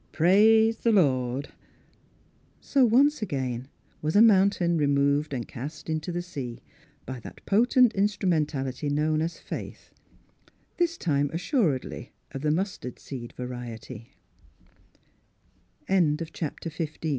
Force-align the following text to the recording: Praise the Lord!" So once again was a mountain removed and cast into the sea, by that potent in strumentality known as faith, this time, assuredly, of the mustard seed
Praise 0.11 0.77
the 0.79 0.91
Lord!" 0.91 1.49
So 2.59 2.83
once 2.85 3.21
again 3.21 3.67
was 4.01 4.15
a 4.15 4.21
mountain 4.23 4.75
removed 4.75 5.31
and 5.31 5.47
cast 5.47 5.91
into 5.91 6.11
the 6.11 6.23
sea, 6.23 6.63
by 7.05 7.19
that 7.19 7.45
potent 7.45 7.93
in 7.93 8.07
strumentality 8.07 8.89
known 8.91 9.21
as 9.21 9.37
faith, 9.37 9.91
this 10.77 10.97
time, 10.97 11.29
assuredly, 11.31 12.13
of 12.31 12.41
the 12.41 12.49
mustard 12.49 12.97
seed 12.97 13.35